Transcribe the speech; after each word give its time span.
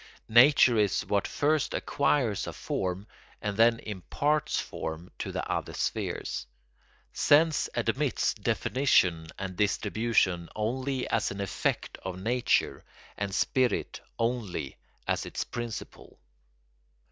Nature 0.33 0.79
is 0.79 1.05
what 1.05 1.27
first 1.27 1.75
acquires 1.75 2.47
a 2.47 2.53
form 2.53 3.05
and 3.39 3.55
then 3.55 3.77
imparts 3.81 4.59
form 4.59 5.11
to 5.19 5.31
the 5.31 5.47
other 5.47 5.73
spheres. 5.75 6.47
Sense 7.13 7.69
admits 7.75 8.33
definition 8.33 9.27
and 9.37 9.55
distribution 9.55 10.49
only 10.55 11.07
as 11.09 11.29
an 11.29 11.39
effect 11.39 11.99
of 12.01 12.17
nature 12.19 12.83
and 13.15 13.31
spirit 13.35 13.99
only 14.17 14.75
as 15.07 15.23
its 15.27 15.43
principle. 15.43 16.19